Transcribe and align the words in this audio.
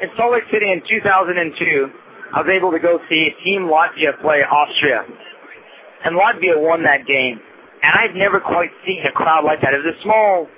in 0.00 0.08
Salt 0.16 0.32
Lake 0.32 0.48
City 0.50 0.72
in 0.72 0.80
2002, 0.80 2.32
I 2.32 2.40
was 2.40 2.48
able 2.48 2.72
to 2.72 2.80
go 2.80 2.98
see 3.08 3.30
Team 3.44 3.68
Latvia 3.68 4.16
play 4.20 4.40
Austria. 4.40 5.04
And 6.04 6.16
Latvia 6.16 6.56
won 6.56 6.82
that 6.84 7.04
game. 7.06 7.40
And 7.82 7.92
I've 7.92 8.16
never 8.16 8.40
quite 8.40 8.70
seen 8.86 9.04
a 9.04 9.12
crowd 9.12 9.44
like 9.44 9.60
that. 9.60 9.74
It 9.74 9.84
was 9.84 9.96
a 9.96 10.02
small, 10.02 10.48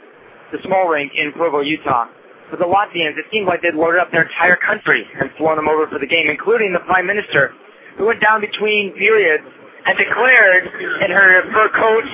the 0.53 0.59
small 0.63 0.87
rink 0.89 1.13
in 1.15 1.33
Provo, 1.33 1.61
Utah. 1.61 2.07
But 2.51 2.59
the 2.59 2.69
Latvians, 2.69 3.17
it 3.17 3.27
seemed 3.33 3.47
like 3.47 3.63
they'd 3.63 3.75
loaded 3.75 3.99
up 3.99 4.13
their 4.13 4.29
entire 4.29 4.59
country 4.61 5.03
and 5.19 5.31
flown 5.39 5.57
them 5.57 5.67
over 5.67 5.89
for 5.89 5.99
the 5.99 6.07
game, 6.07 6.29
including 6.29 6.75
the 6.75 6.85
Prime 6.85 7.07
Minister, 7.07 7.55
who 7.97 8.07
went 8.07 8.21
down 8.21 8.43
between 8.43 8.93
periods 8.93 9.47
and 9.87 9.99
declared 9.99 10.65
in 11.03 11.11
her 11.11 11.43
fur 11.51 11.69
coat 11.75 12.05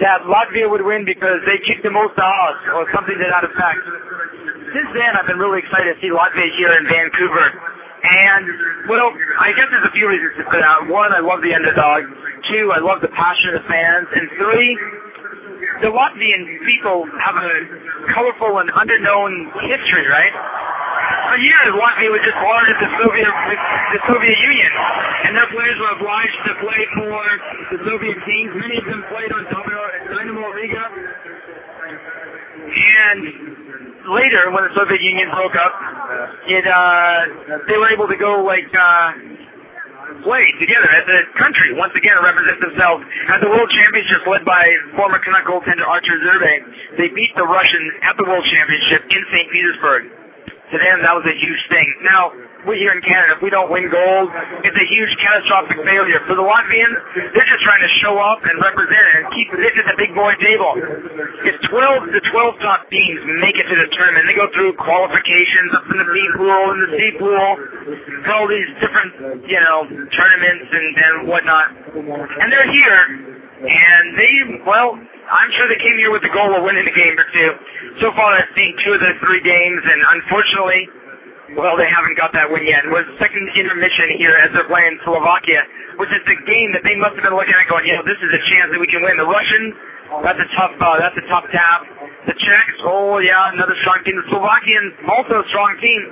that 0.00 0.22
Latvia 0.30 0.70
would 0.70 0.84
win 0.84 1.04
because 1.04 1.42
they 1.46 1.58
kicked 1.66 1.82
the 1.82 1.90
most 1.90 2.14
odds 2.18 2.62
or 2.74 2.86
something 2.94 3.18
to 3.18 3.26
that 3.26 3.42
effect. 3.42 3.82
Since 4.74 4.90
then, 4.94 5.10
I've 5.18 5.26
been 5.26 5.38
really 5.38 5.58
excited 5.58 5.94
to 5.94 6.00
see 6.00 6.10
Latvia 6.10 6.50
here 6.54 6.72
in 6.78 6.86
Vancouver. 6.86 7.50
And, 8.06 8.46
well, 8.88 9.10
I 9.40 9.50
guess 9.56 9.66
there's 9.70 9.88
a 9.88 9.94
few 9.94 10.06
reasons 10.06 10.46
for 10.46 10.60
that. 10.60 10.86
One, 10.86 11.10
I 11.10 11.18
love 11.18 11.42
the 11.42 11.54
underdog. 11.54 12.06
Two, 12.46 12.70
I 12.70 12.78
love 12.78 13.02
the 13.02 13.10
passion 13.10 13.54
of 13.54 13.62
the 13.62 13.66
fans. 13.66 14.06
And 14.14 14.30
three, 14.38 14.78
the 15.82 15.90
Latvian 15.90 16.62
people 16.62 17.06
have 17.18 17.34
a 17.34 18.12
colorful 18.14 18.58
and 18.62 18.70
underknown 18.70 19.50
history, 19.66 20.06
right? 20.06 20.30
For 21.36 21.44
years, 21.44 21.68
Latvia 21.76 22.08
was 22.08 22.24
just 22.24 22.40
part 22.40 22.64
of 22.64 22.80
the 22.80 22.88
Soviet, 22.96 23.28
the 23.28 24.00
Soviet 24.08 24.38
Union, 24.40 24.72
and 25.28 25.36
their 25.36 25.44
players 25.52 25.76
were 25.76 25.92
obliged 26.00 26.40
to 26.48 26.52
play 26.64 26.80
for 26.96 27.12
the 27.76 27.78
Soviet 27.84 28.16
teams. 28.24 28.56
Many 28.56 28.80
of 28.80 28.88
them 28.88 29.04
played 29.12 29.28
on 29.36 29.44
Dynamo, 29.44 30.48
Riga. 30.56 30.80
And 32.72 33.20
later, 34.16 34.48
when 34.48 34.64
the 34.64 34.72
Soviet 34.80 34.96
Union 35.04 35.28
broke 35.28 35.60
up, 35.60 35.76
it 36.48 36.64
uh, 36.64 37.68
they 37.68 37.76
were 37.76 37.92
able 37.92 38.08
to 38.08 38.16
go 38.16 38.40
like 38.40 38.72
uh, 38.72 40.24
play 40.24 40.40
together 40.56 40.88
as 40.88 41.04
a 41.04 41.20
country 41.36 41.76
once 41.76 41.92
again 42.00 42.16
represent 42.16 42.64
themselves 42.64 43.04
at 43.28 43.44
the 43.44 43.50
World 43.52 43.68
Championships 43.76 44.24
led 44.24 44.48
by 44.48 44.72
former 44.96 45.20
Canuck 45.20 45.44
goaltender 45.44 45.84
Arturs 45.84 46.24
Irbe. 46.32 46.96
They 46.96 47.12
beat 47.12 47.36
the 47.36 47.44
Russians 47.44 47.92
at 48.08 48.16
the 48.16 48.24
World 48.24 48.48
Championship 48.48 49.04
in 49.12 49.20
St. 49.28 49.52
Petersburg 49.52 50.25
to 50.72 50.76
them, 50.78 51.02
that 51.06 51.14
was 51.14 51.26
a 51.30 51.36
huge 51.38 51.62
thing. 51.70 51.86
Now, 52.02 52.34
we 52.66 52.82
here 52.82 52.90
in 52.90 53.02
Canada, 53.02 53.38
if 53.38 53.42
we 53.42 53.50
don't 53.50 53.70
win 53.70 53.86
gold, 53.86 54.28
it's 54.66 54.74
a 54.74 54.88
huge 54.90 55.12
catastrophic 55.22 55.78
failure. 55.86 56.18
For 56.26 56.34
the 56.34 56.42
Latvians, 56.42 56.98
they're 57.30 57.46
just 57.46 57.62
trying 57.62 57.86
to 57.86 57.92
show 58.02 58.18
up 58.18 58.42
and 58.42 58.58
represent 58.58 59.06
and 59.14 59.22
keep 59.30 59.48
this 59.54 59.74
at 59.78 59.86
the 59.86 59.94
big 59.94 60.10
boy 60.18 60.34
table. 60.42 60.74
If 61.46 61.62
12, 61.70 62.10
the 62.10 62.22
12 62.34 62.66
top 62.66 62.90
teams 62.90 63.22
make 63.38 63.54
it 63.54 63.70
to 63.70 63.76
the 63.78 63.88
tournament, 63.94 64.26
they 64.26 64.34
go 64.34 64.50
through 64.50 64.74
qualifications 64.82 65.70
up 65.78 65.86
in 65.86 65.96
the 66.02 66.08
B 66.10 66.18
pool 66.34 66.62
and 66.74 66.78
the 66.82 66.90
C 66.98 67.00
pool, 67.22 67.48
and 68.26 68.30
all 68.34 68.50
these 68.50 68.70
different, 68.82 69.46
you 69.46 69.60
know, 69.62 69.86
tournaments 69.86 70.66
and, 70.74 70.88
and 70.98 71.14
whatnot. 71.30 71.66
And 71.94 72.46
they're 72.50 72.72
here, 72.74 73.02
and 73.62 74.04
they, 74.18 74.34
well, 74.66 74.98
I'm 75.26 75.50
sure 75.58 75.66
they 75.66 75.82
came 75.82 75.98
here 75.98 76.14
with 76.14 76.22
the 76.22 76.30
goal 76.30 76.54
of 76.54 76.62
winning 76.62 76.86
a 76.86 76.94
game 76.94 77.18
or 77.18 77.26
two. 77.34 77.50
So 77.98 78.14
far, 78.14 78.30
I've 78.38 78.50
seen 78.54 78.78
two 78.84 78.94
of 78.94 79.00
the 79.02 79.18
three 79.18 79.42
games, 79.42 79.82
and 79.82 80.00
unfortunately, 80.22 80.86
well, 81.58 81.74
they 81.78 81.86
haven't 81.90 82.18
got 82.18 82.34
that 82.34 82.50
win 82.50 82.66
yet. 82.66 82.86
It 82.86 82.92
was 82.94 83.06
second 83.18 83.46
intermission 83.54 84.18
here 84.18 84.34
as 84.38 84.54
they're 84.54 84.70
playing 84.70 84.98
Slovakia, 85.02 85.62
which 85.98 86.10
is 86.10 86.22
the 86.26 86.38
game 86.46 86.74
that 86.74 86.82
they 86.82 86.98
must 86.98 87.18
have 87.18 87.22
been 87.26 87.34
looking 87.34 87.54
at 87.54 87.66
going, 87.70 87.86
you 87.86 87.94
know, 87.94 88.06
this 88.06 88.18
is 88.18 88.30
a 88.34 88.42
chance 88.50 88.70
that 88.74 88.78
we 88.82 88.86
can 88.86 89.02
win. 89.02 89.14
The 89.18 89.26
Russians, 89.26 89.74
that's 90.26 90.42
a 90.42 90.48
tough, 90.58 90.74
uh, 90.78 90.98
that's 90.98 91.18
a 91.18 91.26
tough 91.30 91.46
tap. 91.50 91.80
The 92.26 92.34
Czechs, 92.34 92.78
oh 92.82 93.18
yeah, 93.22 93.54
another 93.54 93.78
strong 93.82 94.02
team. 94.02 94.18
The 94.18 94.26
Slovakians, 94.30 94.94
also 95.06 95.42
a 95.42 95.46
strong 95.50 95.78
team. 95.78 96.02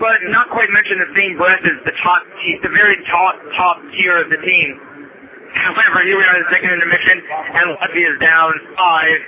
But 0.00 0.20
not 0.28 0.50
quite 0.50 0.68
mention 0.74 0.98
the 1.00 1.12
same 1.16 1.38
breath 1.38 1.64
as 1.64 1.78
the 1.86 1.94
top, 2.02 2.24
the 2.26 2.72
very 2.72 2.98
top, 3.08 3.36
top 3.56 3.76
tier 3.96 4.20
of 4.20 4.28
the 4.28 4.40
team. 4.42 4.68
However, 5.54 6.02
are 6.02 6.36
in 6.36 6.42
the 6.42 6.50
second 6.50 6.70
intermission, 6.70 7.16
and 7.22 7.78
Latvia 7.78 8.08
is 8.10 8.18
down 8.20 8.52
five 8.76 9.18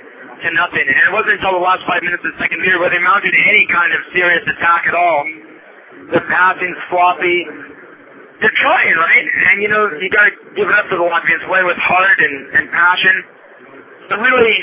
to 0.43 0.47
nothing. 0.53 0.85
And 0.85 0.97
it 1.07 1.13
wasn't 1.13 1.39
until 1.39 1.57
the 1.57 1.63
last 1.63 1.81
five 1.87 2.03
minutes 2.03 2.21
of 2.25 2.35
the 2.35 2.39
second 2.39 2.61
period 2.61 2.79
where 2.79 2.91
they 2.91 3.01
mounted 3.01 3.33
any 3.33 3.65
kind 3.71 3.91
of 3.95 4.01
serious 4.13 4.43
attack 4.45 4.85
at 4.87 4.95
all. 4.95 5.23
The 6.13 6.21
passing's 6.29 6.77
floppy. 6.91 7.47
They're 8.39 8.59
trying, 8.61 8.95
right? 8.95 9.25
And 9.49 9.61
you 9.61 9.69
know, 9.69 9.89
you 9.97 10.09
gotta 10.13 10.31
give 10.53 10.69
it 10.69 10.75
up 10.77 10.85
to 10.93 10.95
the 10.95 11.07
Latvians 11.07 11.41
play 11.49 11.63
with 11.63 11.77
heart 11.77 12.19
and, 12.21 12.35
and 12.53 12.69
passion. 12.69 13.15
But 14.09 14.19
really, 14.21 14.57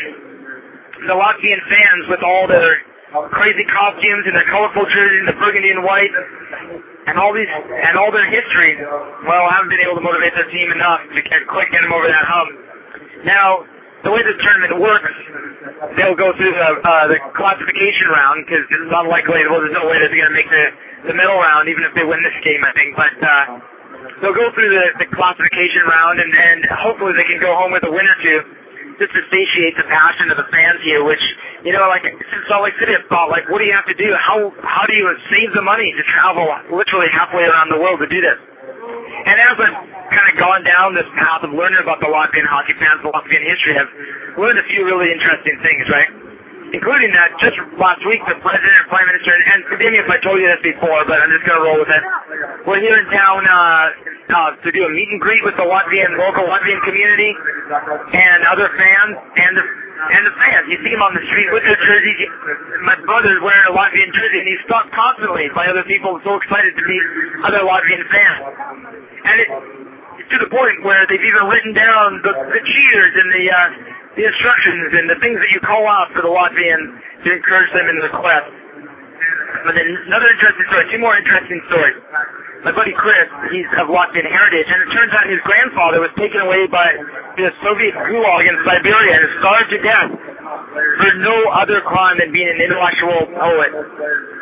the 1.10 1.16
Latvian 1.16 1.60
fans 1.69 2.06
with 2.08 2.22
all 2.22 2.47
their 2.47 2.78
crazy 3.34 3.64
costumes 3.66 4.24
and 4.30 4.34
their 4.36 4.48
colorful 4.50 4.86
jerseys, 4.86 5.26
the 5.26 5.36
burgundy 5.42 5.70
and 5.70 5.82
white, 5.82 6.14
and 7.06 7.19
all 7.20 7.32
these 7.32 7.48
and 7.48 7.98
all 7.98 8.10
their 8.12 8.28
history, 8.28 8.81
well, 9.28 9.44
haven't 9.50 9.69
been 9.69 9.84
able 9.84 10.00
to 10.00 10.04
motivate 10.04 10.32
their 10.34 10.48
team 10.50 10.72
enough 10.72 11.00
to 11.12 11.20
get, 11.20 11.44
quite 11.48 11.70
get 11.70 11.82
them 11.82 11.92
over 11.92 12.09
that 12.09 12.25
hump. 12.25 12.50
Now, 13.25 13.65
the 14.04 14.12
way 14.12 14.20
this 14.20 14.37
tournament 14.41 14.81
works, 14.81 15.12
they'll 15.97 16.16
go 16.16 16.32
through 16.37 16.53
the, 16.53 16.69
uh, 16.81 17.09
the 17.09 17.20
classification 17.37 18.09
round 18.12 18.44
because 18.44 18.65
it's 18.69 18.92
unlikely. 18.92 19.48
Well, 19.48 19.65
there's 19.65 19.76
no 19.76 19.88
way 19.88 20.00
they're 20.00 20.12
going 20.12 20.32
to 20.32 20.37
make 20.37 20.48
the 20.48 20.66
the 21.04 21.12
middle 21.12 21.37
round, 21.37 21.69
even 21.69 21.84
if 21.84 21.92
they 21.92 22.04
win 22.04 22.25
this 22.25 22.37
game, 22.41 22.65
I 22.65 22.72
think. 22.72 22.97
But 22.97 23.16
uh, 23.21 23.44
they'll 24.25 24.36
go 24.36 24.48
through 24.56 24.72
the, 24.72 25.04
the 25.04 25.09
classification 25.12 25.84
round, 25.84 26.16
and, 26.21 26.32
and 26.32 26.65
hopefully 26.81 27.12
they 27.12 27.28
can 27.28 27.41
go 27.41 27.53
home 27.53 27.76
with 27.76 27.84
a 27.84 27.92
win 27.92 28.09
or 28.09 28.19
two 28.25 28.41
just 28.99 29.12
to 29.12 29.22
satiate 29.31 29.75
the 29.77 29.87
passion 29.91 30.31
of 30.31 30.37
the 30.37 30.49
fans 30.50 30.81
here, 30.82 31.03
which, 31.03 31.22
you 31.65 31.72
know, 31.72 31.87
like, 31.88 32.05
since 32.05 32.43
Salt 32.47 32.62
Lake 32.65 32.78
City 32.78 32.94
has 32.94 33.05
thought, 33.10 33.31
like, 33.31 33.49
what 33.50 33.59
do 33.59 33.66
you 33.66 33.75
have 33.75 33.87
to 33.87 33.99
do? 33.99 34.15
How, 34.15 34.53
how 34.62 34.87
do 34.87 34.94
you 34.94 35.06
save 35.31 35.50
the 35.55 35.62
money 35.62 35.91
to 35.91 36.03
travel 36.15 36.47
literally 36.71 37.10
halfway 37.10 37.43
around 37.43 37.71
the 37.71 37.81
world 37.81 37.99
to 38.00 38.09
do 38.09 38.21
this? 38.21 38.38
And 39.25 39.41
as 39.41 39.56
I've 39.56 39.78
kind 40.12 40.28
of 40.31 40.37
gone 40.37 40.62
down 40.69 40.94
this 40.94 41.09
path 41.16 41.43
of 41.43 41.50
learning 41.56 41.81
about 41.81 41.99
the 42.00 42.10
Latvian 42.12 42.44
hockey 42.44 42.77
fans, 42.77 43.00
the 43.00 43.09
Latvian 43.09 43.43
history, 43.43 43.75
I've 43.81 43.88
learned 44.37 44.60
a 44.60 44.66
few 44.69 44.84
really 44.84 45.10
interesting 45.10 45.56
things, 45.65 45.84
right? 45.88 46.10
Including 46.75 47.15
that 47.15 47.38
just 47.38 47.56
last 47.78 48.03
week, 48.04 48.21
the 48.27 48.34
president 48.43 48.75
and 48.75 48.87
prime 48.91 49.06
minister, 49.06 49.31
and, 49.31 49.44
and 49.47 49.59
forgive 49.71 49.94
me 49.94 49.99
if 50.03 50.10
I 50.10 50.19
told 50.19 50.43
you 50.43 50.49
this 50.50 50.60
before, 50.75 51.06
but 51.06 51.22
I'm 51.22 51.31
just 51.31 51.47
going 51.47 51.56
to 51.56 51.65
roll 51.65 51.78
with 51.81 51.88
it. 51.88 52.03
We're 52.66 52.83
here 52.83 52.99
in 52.99 53.06
town 53.15 53.47
uh, 53.47 54.13
uh, 54.30 54.56
to 54.64 54.68
do 54.72 54.84
a 54.84 54.90
meet 54.90 55.08
and 55.10 55.20
greet 55.20 55.44
with 55.44 55.56
the 55.56 55.66
Latvian, 55.66 56.16
local 56.16 56.48
Latvian 56.48 56.80
community 56.84 57.32
and 58.12 58.40
other 58.48 58.68
fans 58.72 59.14
and 59.36 59.52
the 59.56 59.64
and 60.04 60.22
the 60.26 60.34
fans. 60.36 60.64
You 60.68 60.78
see 60.84 60.92
them 60.92 61.00
on 61.00 61.14
the 61.16 61.24
street 61.32 61.48
with 61.54 61.64
their 61.64 61.80
jerseys. 61.80 62.28
My 62.84 62.98
brother's 63.08 63.40
wearing 63.40 63.64
a 63.70 63.74
Latvian 63.74 64.10
jersey, 64.12 64.38
and 64.42 64.48
he's 64.48 64.64
stopped 64.68 64.92
constantly 64.92 65.48
by 65.54 65.70
other 65.70 65.84
people 65.86 66.20
so 66.24 66.36
excited 66.36 66.76
to 66.76 66.84
meet 66.84 67.04
other 67.46 67.62
Latvian 67.64 68.02
fans. 68.12 68.40
And 69.24 69.36
it, 69.40 69.48
to 70.28 70.36
the 70.41 70.50
point 70.50 70.84
where 70.84 71.06
they've 71.08 71.22
even 71.22 71.44
written 71.48 71.72
down 71.72 72.20
the, 72.20 72.32
the 72.32 72.62
cheers 72.64 73.12
and 73.16 73.28
the 73.32 73.44
uh, 73.48 73.58
the 74.18 74.24
instructions 74.28 74.94
and 74.94 75.10
the 75.10 75.18
things 75.20 75.38
that 75.41 75.50
you 75.50 75.60
call 75.60 75.86
out 75.88 76.12
for 76.12 76.22
the 76.22 76.32
Latvians 76.32 77.00
to 77.24 77.28
encourage 77.32 77.72
them 77.72 77.88
in 77.88 77.98
the 78.00 78.12
quest. 78.12 78.50
But 79.64 79.74
then 79.74 79.88
another 80.06 80.28
interesting 80.28 80.66
story, 80.68 80.84
two 80.92 81.00
more 81.00 81.16
interesting 81.16 81.60
stories 81.70 81.96
my 82.64 82.72
buddy 82.72 82.97
Chris, 82.97 83.28
he's 83.52 83.69
of 83.76 83.92
Latvian 83.92 84.25
heritage, 84.25 84.69
and 84.69 84.78
it 84.88 84.91
turns 84.97 85.12
out 85.12 85.28
his 85.28 85.41
grandfather 85.44 86.00
was 86.00 86.10
taken 86.16 86.41
away 86.41 86.64
by 86.66 86.97
the 87.36 87.52
Soviet 87.60 87.92
gulag 87.92 88.44
in 88.48 88.56
Siberia 88.64 89.20
and 89.20 89.25
starved 89.44 89.69
to 89.69 89.78
death 89.84 90.10
for 90.10 91.10
no 91.20 91.36
other 91.53 91.84
crime 91.84 92.16
than 92.19 92.32
being 92.32 92.48
an 92.48 92.60
intellectual 92.64 93.28
poet. 93.36 93.70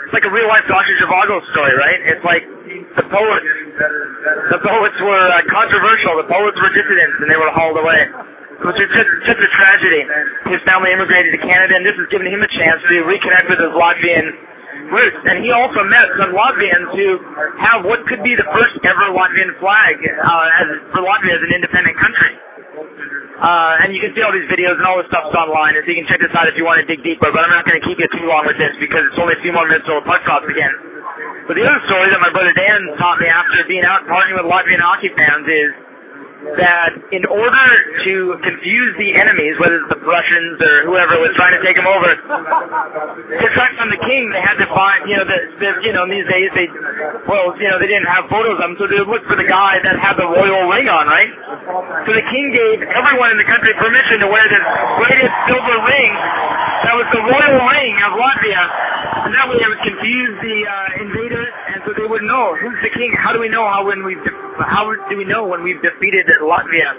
It's 0.07 0.15
like 0.15 0.23
a 0.23 0.31
real 0.31 0.47
life 0.47 0.63
Dr. 0.71 0.95
Zhivago 1.03 1.43
story, 1.51 1.75
right? 1.75 1.99
It's 2.15 2.25
like 2.25 2.45
the 2.95 3.07
poets, 3.11 3.49
the 4.55 4.61
poets 4.61 4.99
were 5.03 5.27
uh, 5.27 5.43
controversial, 5.51 6.23
the 6.23 6.29
poets 6.31 6.59
were 6.63 6.71
dissidents, 6.71 7.17
and 7.25 7.29
they 7.31 7.41
were 7.41 7.51
hauled 7.51 7.79
away. 7.81 8.07
Which 8.63 8.79
is 8.79 8.87
just, 8.95 9.11
just 9.27 9.41
a 9.43 9.51
tragedy. 9.59 10.07
His 10.47 10.63
family 10.63 10.95
immigrated 10.95 11.35
to 11.35 11.43
Canada, 11.43 11.75
and 11.75 11.83
this 11.83 11.99
has 11.99 12.07
given 12.15 12.31
him 12.31 12.47
a 12.47 12.51
chance 12.55 12.79
to 12.87 12.95
reconnect 13.03 13.51
with 13.51 13.59
his 13.59 13.75
Latvian. 13.75 14.31
And 14.91 15.45
he 15.45 15.51
also 15.55 15.85
met 15.87 16.07
some 16.19 16.35
Latvians 16.35 16.91
who 16.97 17.09
have 17.63 17.85
what 17.85 18.05
could 18.07 18.23
be 18.23 18.35
the 18.35 18.47
first 18.51 18.77
ever 18.83 19.15
Latvian 19.15 19.55
flag 19.63 19.97
uh, 20.03 20.61
as, 20.61 20.69
for 20.93 21.01
Latvia 21.07 21.39
as 21.39 21.43
an 21.43 21.53
independent 21.55 21.97
country. 21.97 22.35
Uh, 23.43 23.83
and 23.83 23.91
you 23.91 23.99
can 23.99 24.15
see 24.15 24.23
all 24.23 24.31
these 24.31 24.47
videos 24.47 24.79
and 24.79 24.87
all 24.87 25.03
this 25.03 25.11
stuff's 25.11 25.35
online, 25.35 25.75
and 25.75 25.83
so 25.83 25.91
you 25.91 25.99
can 25.99 26.07
check 26.07 26.23
this 26.23 26.31
out 26.37 26.47
if 26.47 26.55
you 26.55 26.63
want 26.63 26.79
to 26.79 26.87
dig 26.87 27.03
deeper. 27.03 27.27
But 27.35 27.43
I'm 27.43 27.51
not 27.51 27.67
going 27.67 27.81
to 27.81 27.85
keep 27.85 27.99
you 27.99 28.07
too 28.07 28.27
long 28.31 28.47
with 28.47 28.55
this 28.55 28.77
because 28.79 29.03
it's 29.11 29.19
only 29.19 29.35
a 29.35 29.43
few 29.43 29.51
more 29.51 29.67
minutes 29.67 29.83
till 29.83 29.99
the 29.99 30.07
puck 30.07 30.23
drops 30.23 30.47
again. 30.47 30.71
But 31.51 31.59
the 31.59 31.67
other 31.67 31.83
story 31.91 32.07
that 32.15 32.23
my 32.23 32.31
brother 32.31 32.55
Dan 32.55 32.95
taught 33.03 33.19
me 33.19 33.27
after 33.27 33.67
being 33.67 33.83
out 33.83 34.07
partying 34.07 34.39
with 34.39 34.47
Latvian 34.47 34.79
hockey 34.79 35.11
fans 35.11 35.43
is 35.43 35.71
that 36.59 36.91
in 37.15 37.25
order 37.25 37.67
to 38.05 38.15
confuse 38.43 38.93
the 38.99 39.15
enemies, 39.15 39.55
whether 39.63 39.79
it's 39.79 39.93
the 39.95 40.03
Russians 40.03 40.59
or 40.59 40.91
whoever 40.91 41.23
was 41.23 41.31
trying 41.39 41.55
to 41.55 41.63
take 41.63 41.79
them 41.79 41.87
over, 41.87 42.11
to 42.13 43.47
track 43.55 43.79
from 43.79 43.95
the 43.95 44.01
king, 44.03 44.31
they 44.35 44.43
had 44.43 44.59
to 44.59 44.67
find, 44.75 45.07
you 45.07 45.17
know, 45.17 45.27
the, 45.27 45.39
the, 45.63 45.71
you 45.87 45.93
know, 45.95 46.05
in 46.05 46.11
these 46.11 46.27
days 46.27 46.51
they, 46.59 46.67
well, 47.31 47.55
you 47.57 47.71
know, 47.71 47.79
they 47.79 47.87
didn't 47.87 48.11
have 48.11 48.27
photos 48.27 48.59
of 48.59 48.65
them, 48.67 48.75
so 48.79 48.91
they 48.91 48.99
looked 48.99 49.27
for 49.31 49.39
the 49.39 49.47
guy 49.47 49.79
that 49.87 49.97
had 50.03 50.19
the 50.19 50.27
royal 50.27 50.67
ring 50.67 50.91
on, 50.91 51.07
right? 51.07 51.31
So 52.07 52.11
the 52.11 52.27
king 52.27 52.51
gave 52.51 52.83
everyone 52.91 53.31
in 53.33 53.39
the 53.39 53.47
country 53.47 53.71
permission 53.79 54.27
to 54.27 54.29
wear 54.29 54.43
this 54.43 54.65
greatest 54.99 55.35
silver 55.47 55.79
ring 55.87 56.13
that 56.83 56.95
was 56.99 57.07
the 57.15 57.23
royal 57.23 57.63
ring 57.71 57.95
of 58.03 58.19
Latvia. 58.19 58.65
And 59.23 59.31
that 59.31 59.47
way 59.47 59.57
it 59.63 59.69
would 59.71 59.85
confuse 59.87 60.35
the 60.43 60.59
uh, 60.67 61.03
invaders, 61.07 61.55
they 62.03 62.09
would 62.11 62.23
know 62.23 62.57
who's 62.59 62.79
the 62.83 62.91
king. 62.91 63.15
How 63.15 63.33
do 63.33 63.39
we 63.39 63.49
know 63.49 63.63
how 63.63 63.87
when 63.87 64.03
we've 64.03 64.19
de- 64.19 64.43
how 64.59 64.91
do 65.09 65.17
we 65.17 65.25
know 65.25 65.47
when 65.47 65.63
we've 65.63 65.81
defeated 65.81 66.27
Latvia? 66.43 66.91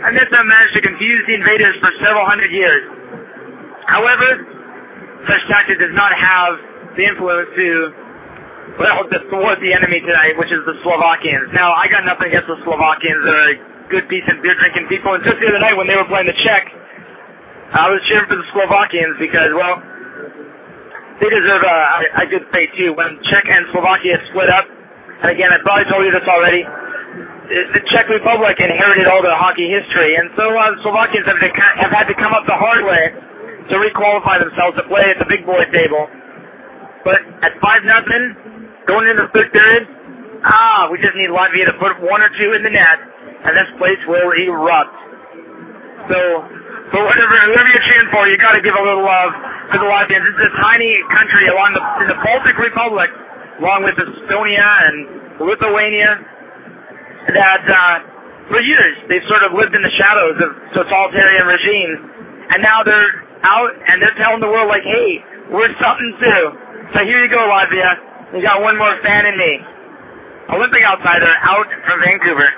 And 0.00 0.16
this 0.16 0.32
uh, 0.32 0.44
managed 0.44 0.74
to 0.74 0.80
confuse 0.80 1.28
the 1.28 1.34
invaders 1.34 1.76
for 1.80 1.92
several 2.00 2.24
hundred 2.24 2.50
years. 2.50 2.80
However, 3.84 4.40
such 5.28 5.44
tactic 5.52 5.78
does 5.78 5.92
not 5.92 6.16
have 6.16 6.96
the 6.96 7.04
influence 7.04 7.52
to 7.56 7.92
well, 8.78 9.04
to 9.04 9.18
thwart 9.28 9.60
the 9.60 9.76
enemy 9.76 10.00
tonight, 10.00 10.38
which 10.38 10.48
is 10.48 10.64
the 10.64 10.78
Slovakians. 10.80 11.52
Now, 11.52 11.74
I 11.74 11.88
got 11.88 12.06
nothing 12.06 12.32
against 12.32 12.48
the 12.48 12.56
Slovakians. 12.64 13.20
They're 13.26 13.50
a 13.50 13.88
good, 13.90 14.08
decent 14.08 14.40
beer 14.40 14.54
drinking 14.56 14.86
people. 14.88 15.12
And 15.12 15.24
just 15.24 15.36
the 15.36 15.48
other 15.50 15.58
night 15.58 15.76
when 15.76 15.90
they 15.90 15.96
were 15.96 16.06
playing 16.06 16.30
the 16.30 16.38
Czech, 16.38 16.70
I 17.74 17.90
was 17.90 18.00
cheering 18.08 18.30
for 18.30 18.36
the 18.38 18.46
Slovakians 18.54 19.18
because, 19.18 19.50
well, 19.52 19.82
they 21.20 21.28
deserve 21.28 21.62
a, 21.62 22.24
a 22.24 22.26
good 22.26 22.48
fate 22.48 22.72
too. 22.76 22.96
When 22.96 23.20
Czech 23.28 23.44
and 23.44 23.68
Slovakia 23.70 24.24
split 24.32 24.48
up, 24.48 24.64
and 25.20 25.28
again, 25.28 25.52
I 25.52 25.60
probably 25.60 25.84
told 25.92 26.08
you 26.08 26.12
this 26.16 26.24
already, 26.24 26.64
the 26.64 27.82
Czech 27.92 28.08
Republic 28.08 28.56
inherited 28.56 29.04
all 29.04 29.20
the 29.20 29.36
hockey 29.36 29.68
history, 29.68 30.16
and 30.16 30.32
so 30.32 30.48
uh, 30.48 30.80
Slovakians 30.80 31.28
have, 31.28 31.36
to, 31.36 31.50
have 31.52 31.92
had 31.92 32.06
to 32.08 32.16
come 32.16 32.32
up 32.32 32.48
the 32.48 32.56
hard 32.56 32.88
way 32.88 33.12
to 33.68 33.74
requalify 33.76 34.40
themselves 34.40 34.80
to 34.80 34.84
play 34.88 35.12
at 35.12 35.20
the 35.20 35.28
big 35.28 35.44
boy 35.44 35.60
table. 35.68 36.08
But 37.04 37.20
at 37.44 37.52
five 37.60 37.84
nothing, 37.84 38.80
going 38.88 39.04
into 39.04 39.28
the 39.28 39.32
third 39.36 39.52
period, 39.52 39.84
ah, 40.46 40.88
we 40.88 40.96
just 41.04 41.16
need 41.20 41.28
Latvia 41.28 41.68
to 41.68 41.76
put 41.76 42.00
one 42.00 42.24
or 42.24 42.32
two 42.32 42.56
in 42.56 42.64
the 42.64 42.72
net, 42.72 42.98
and 43.44 43.52
this 43.60 43.68
place 43.76 44.00
will 44.08 44.32
erupt. 44.32 44.96
So, 46.08 46.18
for 46.96 47.04
whatever, 47.04 47.34
whoever 47.44 47.68
you're 47.68 47.86
cheering 47.92 48.08
for, 48.08 48.24
you 48.24 48.40
got 48.40 48.56
to 48.56 48.62
give 48.64 48.72
a 48.72 48.82
little 48.82 49.04
love 49.04 49.49
to 49.72 49.76
the 49.78 49.86
Latvians. 49.86 50.26
It's 50.26 50.46
a 50.50 50.54
tiny 50.62 50.92
country 51.14 51.46
along 51.48 51.78
the 51.78 51.82
in 52.02 52.06
the 52.10 52.18
Baltic 52.26 52.58
Republic, 52.58 53.10
along 53.62 53.86
with 53.86 53.94
Estonia 53.94 54.68
and 54.90 54.96
Lithuania, 55.46 56.10
that 57.34 57.64
uh, 57.64 58.50
for 58.50 58.60
years 58.60 58.98
they've 59.08 59.26
sort 59.30 59.42
of 59.46 59.54
lived 59.54 59.74
in 59.74 59.82
the 59.82 59.94
shadows 59.94 60.36
of 60.42 60.50
totalitarian 60.74 61.46
regimes, 61.46 61.98
and 62.50 62.62
now 62.62 62.82
they're 62.82 63.26
out 63.46 63.72
and 63.72 64.02
they're 64.02 64.18
telling 64.18 64.40
the 64.40 64.50
world 64.50 64.68
like, 64.68 64.82
hey, 64.82 65.22
we're 65.54 65.70
something 65.78 66.12
too. 66.18 66.42
So 66.94 66.98
here 67.06 67.22
you 67.22 67.30
go, 67.30 67.38
Latvia. 67.46 68.34
You 68.34 68.42
got 68.42 68.62
one 68.62 68.78
more 68.78 68.94
fan 69.02 69.26
in 69.26 69.36
me. 69.38 69.52
Olympic 70.50 70.82
outsider 70.82 71.30
out 71.46 71.66
from 71.86 72.00
Vancouver. 72.02 72.48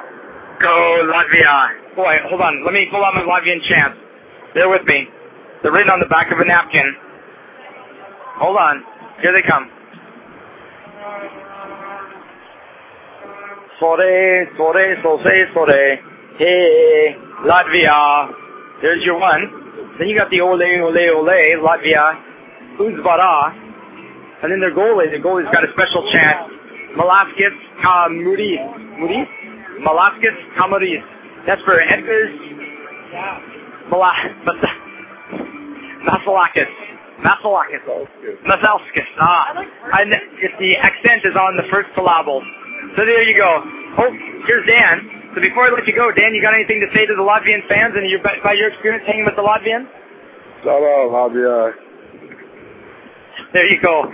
Go 0.61 1.13
Latvia. 1.13 1.97
Boy, 1.97 2.17
hold 2.29 2.41
on. 2.41 2.65
Let 2.65 2.73
me 2.73 2.89
pull 2.91 3.05
out 3.05 3.15
my 3.15 3.21
Latvian 3.21 3.61
chant. 3.63 4.01
Bear 4.55 4.69
with 4.69 4.85
me. 4.85 5.09
They're 5.63 5.73
written 5.73 5.91
on 5.91 6.01
the 6.01 6.07
back 6.07 6.33
of 6.33 6.39
a 6.39 6.45
napkin. 6.45 6.95
Hold 8.39 8.57
on. 8.57 8.83
Here 9.21 9.33
they 9.33 9.47
come. 9.47 9.71
Sore, 13.79 14.47
sore, 14.57 14.97
sore, 15.03 15.47
sore. 15.55 15.99
Hey, 16.39 17.17
Latvia. 17.45 18.33
There's 18.81 19.05
your 19.05 19.19
one. 19.19 19.97
Then 19.99 20.09
you 20.09 20.17
got 20.17 20.31
the 20.31 20.41
ole, 20.41 20.55
ole, 20.55 20.91
ole, 20.91 21.63
Latvia. 21.63 22.21
Uzvara. 22.81 23.59
And 24.43 24.51
then 24.51 24.61
their 24.61 24.75
goalie, 24.75 25.11
the 25.13 25.19
goalie's 25.19 25.51
got 25.53 25.63
a 25.63 25.73
special 25.73 26.11
chant. 26.11 26.51
Malaskis 26.97 27.55
Kamuris. 27.83 28.99
Muris? 28.99 29.29
Malaskis. 29.81 31.03
That's 31.47 31.63
for 31.63 31.79
Edgars 31.79 32.63
Malas 33.91 34.17
Masalakis. 36.07 36.71
Masalakis. 37.23 37.85
Masalskis. 38.47 39.09
Ah. 39.21 40.01
And 40.01 40.13
if 40.43 40.53
the 40.59 40.77
accent 40.77 41.23
is 41.25 41.37
on 41.37 41.57
the 41.57 41.67
first 41.71 41.89
syllable. 41.95 42.43
So 42.97 43.05
there 43.05 43.23
you 43.23 43.37
go. 43.37 43.63
Oh, 43.99 44.11
here's 44.47 44.67
Dan. 44.67 45.31
So 45.35 45.41
before 45.41 45.67
I 45.67 45.71
let 45.71 45.87
you 45.87 45.95
go, 45.95 46.13
Dan, 46.13 46.35
you 46.35 46.43
got 46.43 46.55
anything 46.55 46.81
to 46.81 46.91
say 46.93 47.07
to 47.07 47.15
the 47.15 47.23
Latvian 47.23 47.67
fans 47.69 47.95
and 47.97 48.05
your, 48.09 48.21
by 48.21 48.53
your 48.53 48.69
experience 48.69 49.05
hanging 49.07 49.25
with 49.25 49.37
the 49.37 49.43
Latvians? 49.43 49.89
Hello, 50.63 51.09
Latvia. 51.09 51.73
There 53.53 53.67
you 53.67 53.81
go. 53.81 54.13